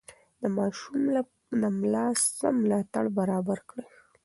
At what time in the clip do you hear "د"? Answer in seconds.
0.41-0.43, 1.61-1.63